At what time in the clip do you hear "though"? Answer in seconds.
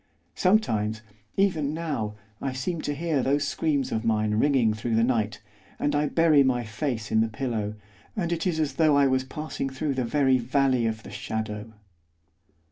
8.77-8.97